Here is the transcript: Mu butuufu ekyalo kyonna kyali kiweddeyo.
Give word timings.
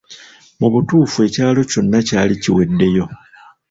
Mu 0.59 0.67
butuufu 0.73 1.17
ekyalo 1.27 1.61
kyonna 1.71 1.99
kyali 2.07 2.35
kiweddeyo. 2.41 3.05